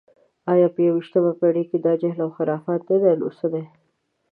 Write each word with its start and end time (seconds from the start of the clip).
ایا 0.53 0.67
په 0.75 0.79
یویشتمه 0.87 1.31
پېړۍ 1.39 1.63
کې 1.69 1.77
دا 1.85 1.93
جهل 2.01 2.19
و 2.23 2.33
خرافات 2.35 2.81
نه 2.91 2.97
دي، 3.03 3.13
نو 3.19 3.27
څه 3.37 3.45
دي؟ 3.53 3.63